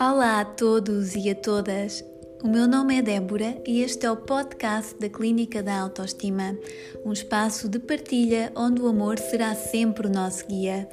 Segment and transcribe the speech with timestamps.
[0.00, 2.02] Olá a todos e a todas.
[2.42, 6.58] O meu nome é Débora e este é o podcast da Clínica da Autoestima,
[7.04, 10.88] um espaço de partilha onde o amor será sempre o nosso guia.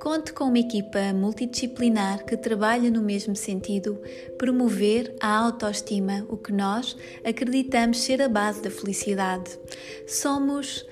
[0.00, 4.00] Conte com uma equipa multidisciplinar que trabalha no mesmo sentido,
[4.38, 9.58] promover a autoestima, o que nós acreditamos ser a base da felicidade.
[10.06, 10.86] Somos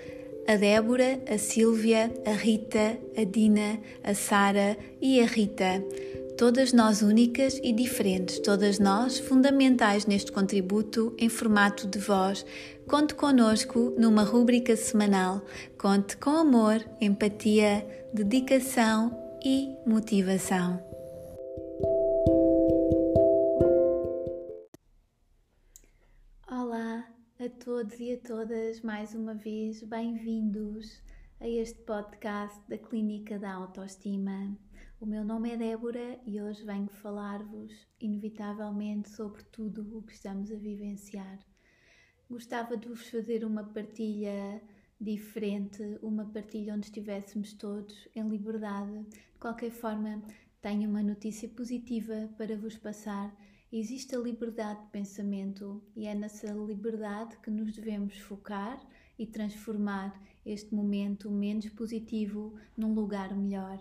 [0.45, 5.85] a Débora, a Sílvia, a Rita, a Dina, a Sara e a Rita.
[6.41, 12.47] Todas nós únicas e diferentes, todas nós fundamentais neste contributo em formato de voz.
[12.89, 15.45] Conte conosco numa rúbrica semanal.
[15.77, 20.83] Conte com amor, empatia, dedicação e motivação.
[26.51, 27.07] Olá
[27.39, 31.03] a todos e a todas, mais uma vez, bem-vindos
[31.39, 34.57] a este podcast da Clínica da Autoestima.
[35.01, 40.53] O meu nome é Débora e hoje venho falar-vos, inevitavelmente, sobre tudo o que estamos
[40.53, 41.39] a vivenciar.
[42.29, 44.61] Gostava de vos fazer uma partilha
[45.01, 49.05] diferente, uma partilha onde estivéssemos todos em liberdade.
[49.05, 50.23] De qualquer forma,
[50.61, 53.35] tenho uma notícia positiva para vos passar.
[53.73, 58.79] Existe a liberdade de pensamento e é nessa liberdade que nos devemos focar
[59.19, 63.81] e transformar este momento menos positivo num lugar melhor.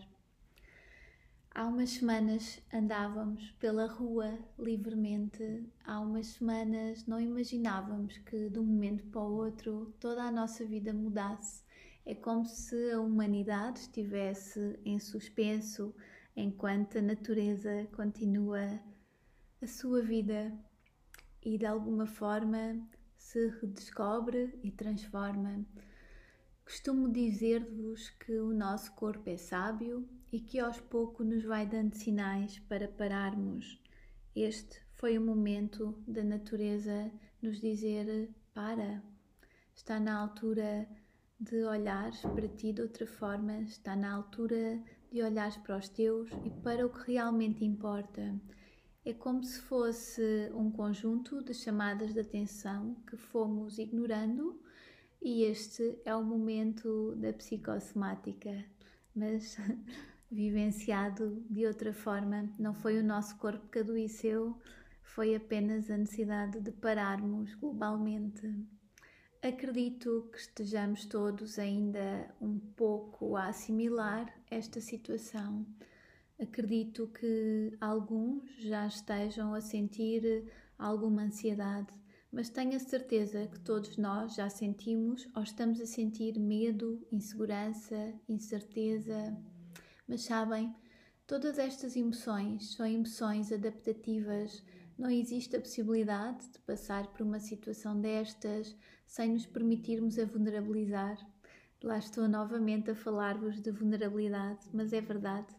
[1.59, 8.63] Há umas semanas andávamos pela rua livremente, há umas semanas não imaginávamos que de um
[8.63, 11.61] momento para o outro toda a nossa vida mudasse.
[12.05, 15.93] É como se a humanidade estivesse em suspenso
[16.33, 18.79] enquanto a natureza continua
[19.61, 20.57] a sua vida
[21.43, 22.79] e de alguma forma
[23.17, 25.65] se redescobre e transforma.
[26.63, 31.95] Costumo dizer-vos que o nosso corpo é sábio e que aos poucos nos vai dando
[31.95, 33.81] sinais para pararmos.
[34.35, 39.01] Este foi o momento da natureza nos dizer: para,
[39.75, 40.87] está na altura
[41.39, 44.81] de olhares para ti de outra forma, está na altura
[45.11, 48.39] de olhares para os teus e para o que realmente importa.
[49.05, 54.61] É como se fosse um conjunto de chamadas de atenção que fomos ignorando,
[55.21, 58.65] e este é o momento da psicossomática.
[59.15, 59.57] Mas
[60.31, 62.49] vivenciado de outra forma.
[62.57, 64.57] Não foi o nosso corpo que adoeceu,
[65.01, 68.47] foi apenas a necessidade de pararmos globalmente.
[69.41, 75.65] Acredito que estejamos todos ainda um pouco a assimilar esta situação.
[76.39, 80.45] Acredito que alguns já estejam a sentir
[80.77, 81.93] alguma ansiedade,
[82.31, 88.13] mas tenho a certeza que todos nós já sentimos ou estamos a sentir medo, insegurança,
[88.27, 89.35] incerteza
[90.09, 90.75] mas sabem,
[91.27, 94.65] todas estas emoções são emoções adaptativas.
[94.97, 98.75] Não existe a possibilidade de passar por uma situação destas
[99.05, 101.15] sem nos permitirmos a vulnerabilizar.
[101.83, 105.55] Lá estou novamente a falar-vos de vulnerabilidade, mas é verdade.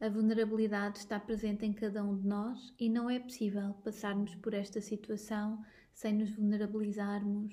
[0.00, 4.54] A vulnerabilidade está presente em cada um de nós e não é possível passarmos por
[4.54, 5.62] esta situação
[5.92, 7.52] sem nos vulnerabilizarmos.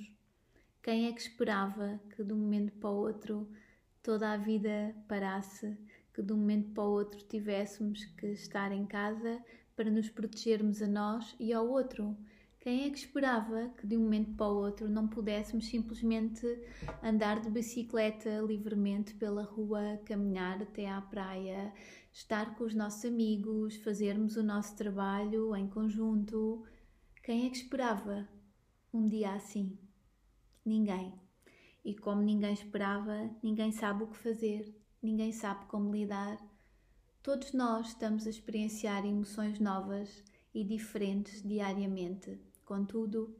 [0.83, 3.49] Quem é que esperava que de um momento para o outro
[4.03, 5.75] toda a vida parasse?
[6.17, 9.39] Que de um momento para o outro tivéssemos que estar em casa
[9.75, 12.17] para nos protegermos a nós e ao outro.
[12.59, 16.43] Quem é que esperava que de um momento para o outro não pudéssemos simplesmente
[17.03, 21.71] andar de bicicleta livremente pela rua, caminhar até à praia,
[22.11, 26.65] estar com os nossos amigos, fazermos o nosso trabalho em conjunto?
[27.21, 28.27] Quem é que esperava
[28.91, 29.77] um dia assim?
[30.65, 31.13] Ninguém.
[31.85, 36.37] E como ninguém esperava, ninguém sabe o que fazer ninguém sabe como lidar.
[37.21, 42.39] Todos nós estamos a experienciar emoções novas e diferentes diariamente.
[42.63, 43.35] Contudo,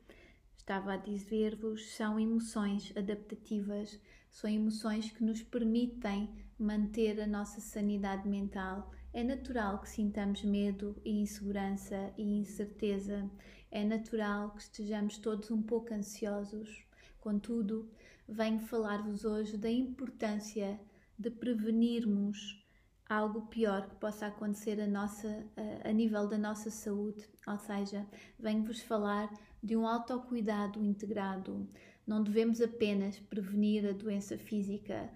[0.58, 6.30] estava a dizer-vos, são emoções adaptativas, são emoções que nos permitem
[6.60, 8.92] manter a nossa sanidade mental.
[9.14, 13.30] É natural que sintamos medo e insegurança e incerteza.
[13.72, 16.86] É natural que estejamos todos um pouco ansiosos.
[17.20, 17.90] Contudo,
[18.28, 20.80] venho falar-vos hoje da importância
[21.18, 22.64] de prevenirmos
[23.10, 25.46] algo pior que possa acontecer a, nossa,
[25.84, 27.28] a, nível da nossa saúde.
[27.48, 28.06] Ou seja,
[28.38, 29.32] venho-vos falar
[29.64, 31.68] de um autocuidado integrado.
[32.06, 35.10] Não devemos apenas prevenir a doença física,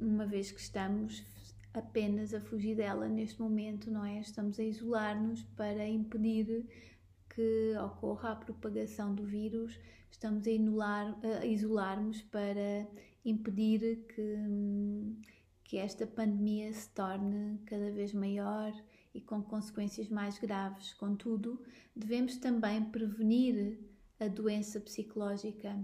[0.00, 1.24] uma vez que estamos
[1.74, 4.18] apenas a fugir dela neste momento, não é?
[4.20, 6.66] Estamos a isolar-nos para impedir
[7.28, 9.78] que ocorra a propagação do vírus,
[10.10, 12.88] estamos a, a isolar-nos para
[13.22, 14.36] impedir que,
[15.66, 18.72] que esta pandemia se torne cada vez maior
[19.12, 20.94] e com consequências mais graves.
[20.94, 21.60] Contudo,
[21.94, 23.76] devemos também prevenir
[24.20, 25.76] a doença psicológica.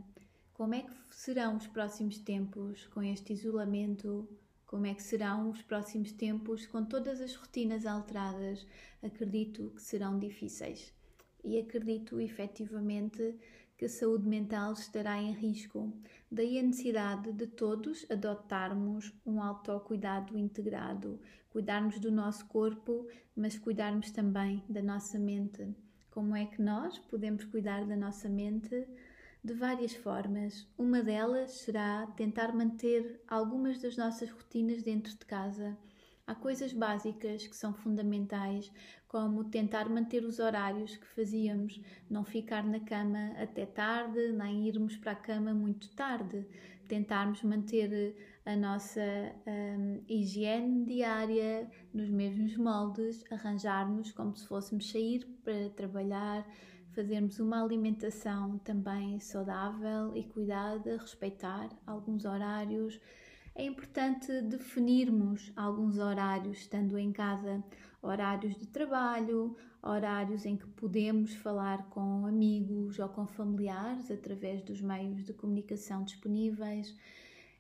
[0.55, 4.29] Como é que serão os próximos tempos com este isolamento?
[4.65, 8.65] Como é que serão os próximos tempos com todas as rotinas alteradas?
[9.03, 10.93] Acredito que serão difíceis
[11.43, 13.37] e acredito efetivamente
[13.83, 15.93] que a saúde mental estará em risco.
[16.31, 21.19] Daí a necessidade de todos adotarmos um autocuidado integrado,
[21.51, 25.75] cuidarmos do nosso corpo, mas cuidarmos também da nossa mente.
[26.13, 28.87] Como é que nós podemos cuidar da nossa mente?
[29.43, 30.65] De várias formas.
[30.79, 35.77] Uma delas será tentar manter algumas das nossas rotinas dentro de casa.
[36.33, 38.73] Há coisas básicas que são fundamentais,
[39.07, 44.97] como tentar manter os horários que fazíamos, não ficar na cama até tarde, nem irmos
[44.97, 46.47] para a cama muito tarde,
[46.89, 49.03] tentarmos manter a nossa
[49.47, 56.49] um, higiene diária nos mesmos moldes, arranjarmos como se fôssemos sair para trabalhar,
[56.95, 62.99] fazermos uma alimentação também saudável e cuidada, respeitar alguns horários.
[63.55, 67.63] É importante definirmos alguns horários estando em casa
[68.01, 74.81] horários de trabalho, horários em que podemos falar com amigos ou com familiares através dos
[74.81, 76.97] meios de comunicação disponíveis.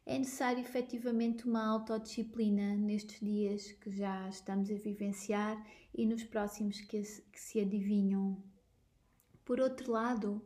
[0.04, 5.64] É necessário efetivamente uma autodisciplina nestes dias que já estamos a vivenciar
[5.94, 8.42] e nos próximos que, se adivinham.
[9.44, 10.42] Por outro lado,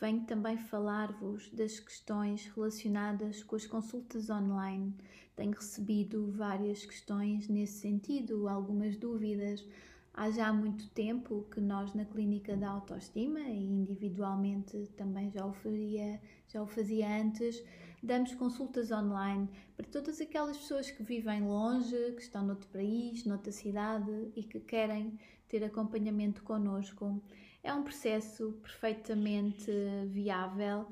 [0.00, 4.94] venho também falar-vos das questões relacionadas com as consultas online
[5.40, 9.64] tenho recebido várias questões nesse sentido, algumas dúvidas.
[10.12, 15.54] Há já muito tempo que nós na clínica da autoestima e individualmente também já o
[15.54, 17.64] faria, já o fazia antes,
[18.02, 23.52] damos consultas online para todas aquelas pessoas que vivem longe, que estão noutro país, noutra
[23.52, 25.18] cidade e que querem
[25.48, 27.22] ter acompanhamento connosco.
[27.62, 29.70] É um processo perfeitamente
[30.06, 30.86] viável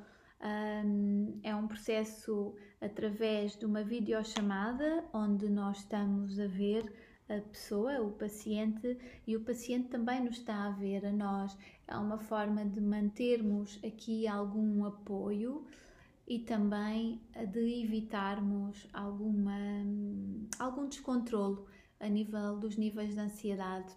[1.42, 6.92] é um processo através de uma videochamada onde nós estamos a ver
[7.28, 8.96] a pessoa, o paciente,
[9.26, 11.56] e o paciente também nos está a ver a nós.
[11.86, 15.66] É uma forma de mantermos aqui algum apoio
[16.28, 19.56] e também de evitarmos alguma,
[20.58, 21.66] algum descontrolo
[21.98, 23.96] a nível dos níveis de ansiedade.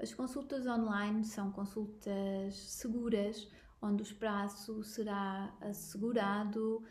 [0.00, 3.50] As consultas online são consultas seguras,
[3.82, 6.84] onde o espaço será assegurado.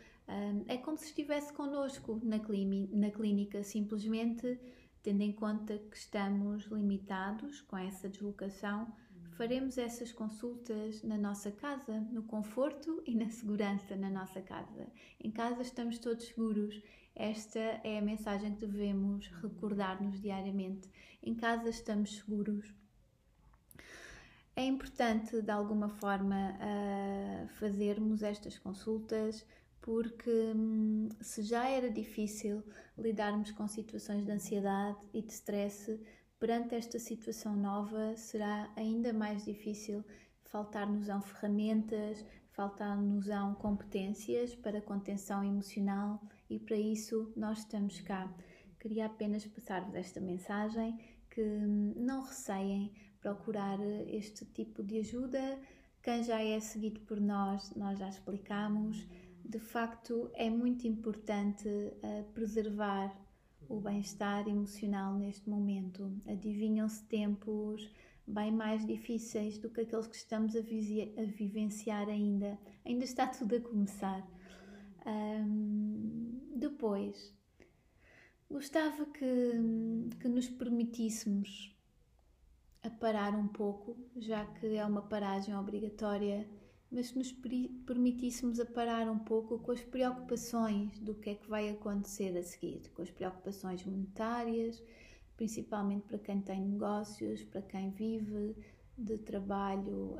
[0.68, 4.60] É como se estivesse connosco na clínica, simplesmente
[5.02, 8.92] tendo em conta que estamos limitados com essa deslocação,
[9.42, 14.86] faremos essas consultas na nossa casa, no conforto e na segurança na nossa casa.
[15.20, 16.80] Em casa estamos todos seguros.
[17.12, 20.88] Esta é a mensagem que devemos recordar-nos diariamente.
[21.20, 22.72] Em casa estamos seguros
[24.54, 29.44] é importante de alguma forma uh, fazermos estas consultas
[29.80, 32.62] porque hum, se já era difícil
[32.96, 35.98] lidarmos com situações de ansiedade e de stress,
[36.42, 40.04] perante esta situação nova será ainda mais difícil.
[40.46, 48.28] Faltar-nos-ão ferramentas, faltar-nos-ão competências para contenção emocional e para isso nós estamos cá.
[48.80, 50.98] Queria apenas passar-vos esta mensagem
[51.30, 55.60] que hum, não receiem procurar este tipo de ajuda.
[56.02, 59.06] Quem já é seguido por nós, nós já explicamos.
[59.44, 63.16] De facto, é muito importante uh, preservar
[63.72, 66.12] o bem-estar emocional neste momento.
[66.26, 67.90] Adivinham-se tempos
[68.26, 72.58] bem mais difíceis do que aqueles que estamos a, a vivenciar ainda.
[72.84, 74.26] Ainda está tudo a começar.
[75.06, 77.34] Um, depois,
[78.50, 79.52] gostava que,
[80.20, 81.74] que nos permitíssemos
[82.82, 86.46] a parar um pouco, já que é uma paragem obrigatória,
[86.92, 91.48] mas que nos permitíssemos a parar um pouco com as preocupações do que é que
[91.48, 94.82] vai acontecer a seguir, com as preocupações monetárias,
[95.34, 98.54] principalmente para quem tem negócios, para quem vive
[98.98, 100.16] de trabalho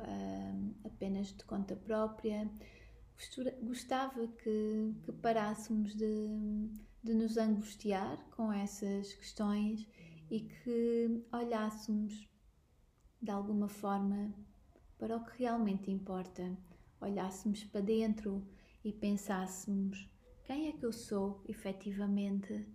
[0.83, 2.49] apenas de conta própria.
[3.61, 6.27] Gostava que, que parássemos de,
[7.03, 9.87] de nos angustiar com essas questões
[10.31, 12.27] e que olhássemos
[13.21, 14.33] de alguma forma
[15.03, 16.57] para o que realmente importa,
[17.01, 18.41] olhássemos para dentro
[18.85, 20.09] e pensássemos
[20.45, 22.65] quem é que eu sou efetivamente,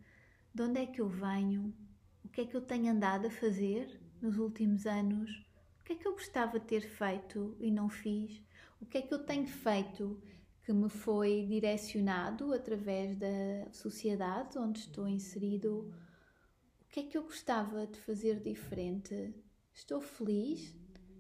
[0.53, 1.75] de onde é que eu venho,
[2.23, 5.43] o que é que eu tenho andado a fazer nos últimos anos,
[5.81, 8.43] o que é que eu gostava de ter feito e não fiz,
[8.79, 10.23] o que é que eu tenho feito
[10.67, 15.91] que me foi direcionado através da sociedade onde estou inserido?
[16.83, 19.35] O que é que eu gostava de fazer diferente?
[19.73, 20.77] Estou feliz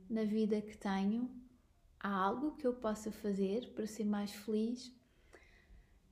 [0.09, 1.31] na vida que tenho?
[2.01, 4.95] Há algo que eu possa fazer para ser mais feliz?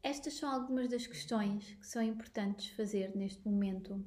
[0.03, 4.05] Estas são algumas das questões que são importantes fazer neste momento.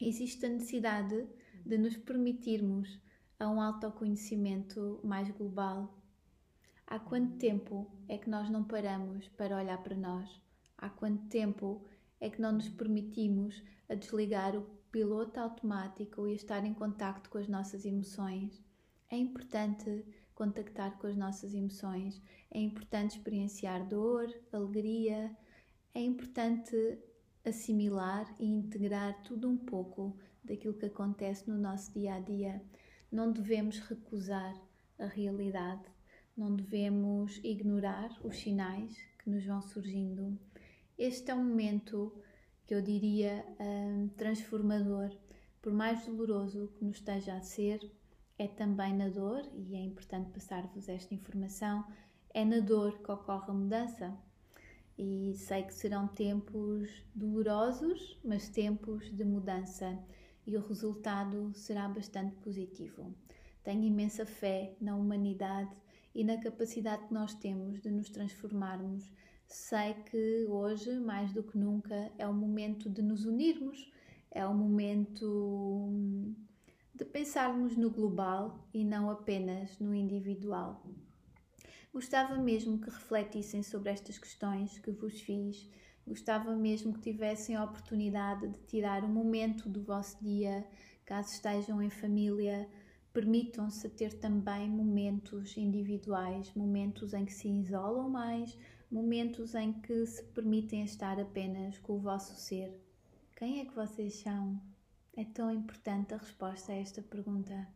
[0.00, 1.26] Existe a necessidade
[1.64, 2.98] de nos permitirmos
[3.38, 6.02] a um autoconhecimento mais global.
[6.86, 10.28] Há quanto tempo é que nós não paramos para olhar para nós?
[10.76, 11.86] Há quanto tempo
[12.20, 17.38] é que não nos permitimos a desligar o piloto automático e estar em contacto com
[17.38, 18.69] as nossas emoções?
[19.10, 25.36] É importante contactar com as nossas emoções, é importante experienciar dor, alegria,
[25.92, 26.98] é importante
[27.44, 32.62] assimilar e integrar tudo um pouco daquilo que acontece no nosso dia a dia.
[33.10, 34.54] Não devemos recusar
[34.96, 35.82] a realidade,
[36.36, 40.38] não devemos ignorar os sinais que nos vão surgindo.
[40.96, 42.14] Este é um momento
[42.64, 45.10] que eu diria um, transformador,
[45.60, 47.80] por mais doloroso que nos esteja a ser,
[48.40, 51.84] é também na dor, e é importante passar-vos esta informação,
[52.32, 54.16] é na dor que ocorre a mudança.
[54.96, 59.98] E sei que serão tempos dolorosos, mas tempos de mudança,
[60.46, 63.14] e o resultado será bastante positivo.
[63.62, 65.76] Tenho imensa fé na humanidade
[66.14, 69.12] e na capacidade que nós temos de nos transformarmos.
[69.46, 73.92] Sei que hoje, mais do que nunca, é o momento de nos unirmos,
[74.30, 75.92] é o momento
[77.00, 80.84] de pensarmos no global e não apenas no individual.
[81.90, 85.66] Gostava mesmo que refletissem sobre estas questões que vos fiz.
[86.06, 90.68] Gostava mesmo que tivessem a oportunidade de tirar um momento do vosso dia,
[91.06, 92.68] caso estejam em família.
[93.14, 98.58] Permitam-se ter também momentos individuais, momentos em que se isolam mais,
[98.90, 102.78] momentos em que se permitem estar apenas com o vosso ser.
[103.36, 104.69] Quem é que vocês são?
[105.20, 107.68] É tão importante a resposta a esta pergunta.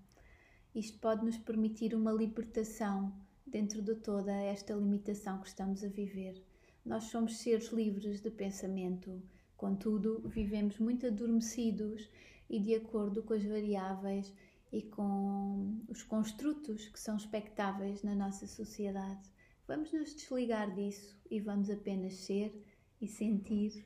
[0.74, 3.12] Isto pode nos permitir uma libertação
[3.46, 6.42] dentro de toda esta limitação que estamos a viver.
[6.86, 9.22] Nós somos seres livres de pensamento,
[9.58, 12.08] contudo, vivemos muito adormecidos
[12.48, 14.32] e de acordo com as variáveis
[14.72, 19.30] e com os construtos que são expectáveis na nossa sociedade.
[19.68, 22.58] Vamos nos desligar disso e vamos apenas ser
[23.02, 23.84] e sentir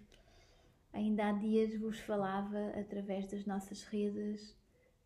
[0.93, 4.57] Ainda há dias vos falava, através das nossas redes,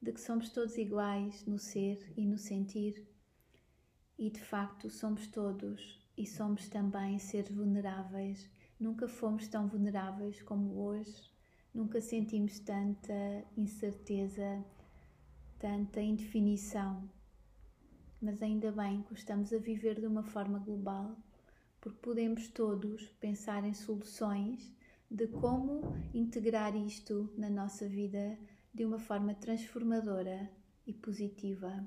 [0.01, 3.07] de que somos todos iguais no ser e no sentir.
[4.19, 8.51] E de facto somos todos e somos também seres vulneráveis.
[8.79, 11.31] Nunca fomos tão vulneráveis como hoje,
[11.73, 14.65] nunca sentimos tanta incerteza,
[15.59, 17.09] tanta indefinição.
[18.21, 21.17] Mas ainda bem que estamos a viver de uma forma global,
[21.81, 24.73] porque podemos todos pensar em soluções
[25.13, 28.39] de como integrar isto na nossa vida
[28.73, 30.51] de uma forma transformadora
[30.87, 31.87] e positiva.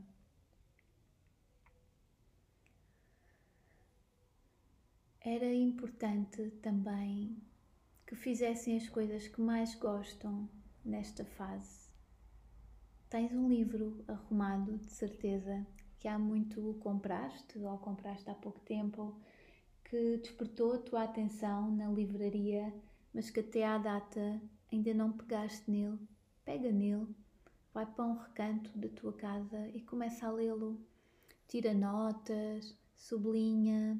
[5.19, 7.35] Era importante também
[8.05, 10.47] que fizessem as coisas que mais gostam
[10.83, 11.89] nesta fase.
[13.09, 15.65] Tens um livro arrumado, de certeza,
[15.97, 19.19] que há muito o compraste ou compraste há pouco tempo,
[19.83, 22.71] que despertou a tua atenção na livraria
[23.15, 25.97] mas que até à data ainda não pegaste nele,
[26.43, 27.07] pega nele,
[27.73, 30.77] vai para um recanto da tua casa e começa a lê-lo.
[31.47, 33.97] Tira notas, sublinha,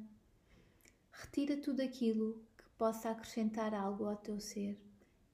[1.10, 4.78] retira tudo aquilo que possa acrescentar algo ao teu ser.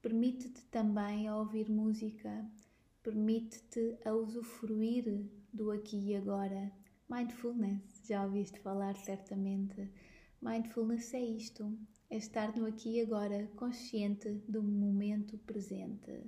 [0.01, 2.49] Permite-te também a ouvir música,
[3.03, 6.71] permite-te a usufruir do aqui e agora.
[7.09, 9.91] Mindfulness, já ouviste falar certamente.
[10.41, 11.77] Mindfulness é isto,
[12.13, 16.21] é estar no aqui e agora, consciente do momento presente.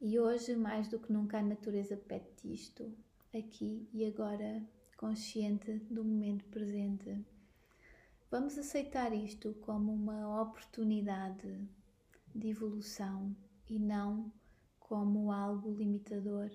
[0.00, 2.92] E hoje, mais do que nunca, a natureza pede isto,
[3.32, 4.60] aqui e agora,
[4.96, 7.16] consciente do momento presente.
[8.28, 11.60] Vamos aceitar isto como uma oportunidade
[12.34, 13.36] de evolução
[13.70, 14.32] e não
[14.80, 16.50] como algo limitador.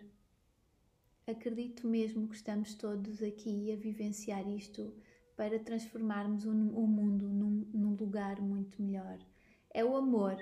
[1.25, 4.93] Acredito mesmo que estamos todos aqui a vivenciar isto
[5.41, 9.17] para transformarmos o, mundo num, num lugar muito melhor.
[9.73, 10.37] É o amor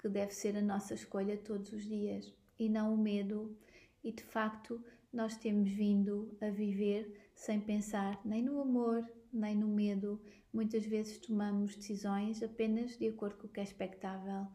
[0.00, 3.54] que deve ser a nossa escolha todos os dias e não o medo.
[4.02, 4.82] E de facto,
[5.12, 10.18] nós temos vindo a viver sem pensar nem no amor, nem no medo.
[10.50, 14.46] Muitas vezes tomamos decisões apenas de acordo com o que é expectável.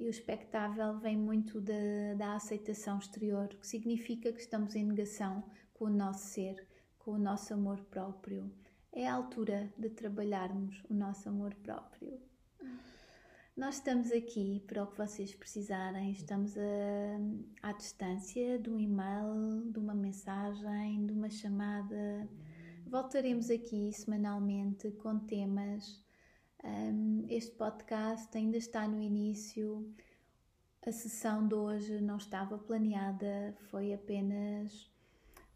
[0.00, 1.74] E o expectável vem muito da,
[2.16, 6.66] da aceitação exterior, que significa que estamos em negação com o nosso ser,
[6.98, 8.50] com o nosso amor próprio
[8.96, 12.18] é a altura de trabalharmos o nosso amor próprio.
[13.54, 19.70] Nós estamos aqui para o que vocês precisarem, estamos a, à distância de um e-mail,
[19.70, 22.26] de uma mensagem, de uma chamada.
[22.86, 26.02] Voltaremos aqui semanalmente com temas.
[26.64, 29.94] Um, este podcast ainda está no início.
[30.86, 34.90] A sessão de hoje não estava planeada, foi apenas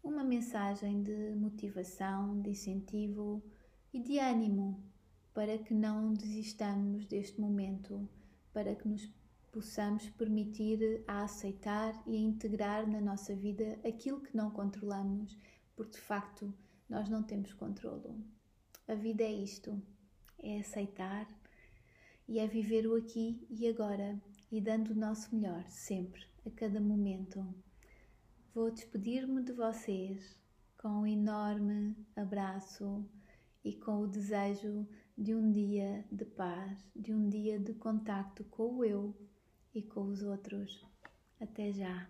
[0.03, 3.43] uma mensagem de motivação, de incentivo
[3.93, 4.83] e de ânimo
[5.33, 8.07] para que não desistamos deste momento,
[8.51, 9.09] para que nos
[9.51, 15.37] possamos permitir a aceitar e a integrar na nossa vida aquilo que não controlamos,
[15.75, 16.53] porque de facto
[16.89, 18.17] nós não temos controlo.
[18.87, 19.81] A vida é isto,
[20.39, 21.27] é aceitar
[22.27, 26.79] e é viver o aqui e agora e dando o nosso melhor sempre, a cada
[26.79, 27.45] momento.
[28.53, 30.37] Vou despedir-me de vocês
[30.77, 33.09] com um enorme abraço
[33.63, 34.85] e com o desejo
[35.17, 39.15] de um dia de paz, de um dia de contacto com o eu
[39.73, 40.85] e com os outros.
[41.39, 42.09] Até já!